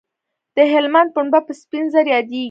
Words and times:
د 0.55 0.57
هلمند 0.73 1.09
پنبه 1.15 1.39
په 1.47 1.53
سپین 1.61 1.85
زر 1.93 2.05
یادیږي 2.15 2.39